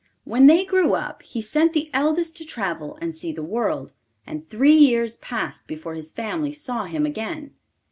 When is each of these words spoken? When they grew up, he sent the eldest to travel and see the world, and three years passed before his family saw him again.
When 0.23 0.47
they 0.47 0.65
grew 0.65 0.95
up, 0.95 1.21
he 1.21 1.41
sent 1.41 1.73
the 1.73 1.91
eldest 1.93 2.35
to 2.37 2.43
travel 2.43 2.97
and 2.99 3.13
see 3.13 3.31
the 3.31 3.43
world, 3.43 3.93
and 4.25 4.49
three 4.49 4.73
years 4.73 5.17
passed 5.17 5.67
before 5.67 5.93
his 5.93 6.11
family 6.11 6.53
saw 6.53 6.85
him 6.85 7.05
again. 7.05 7.51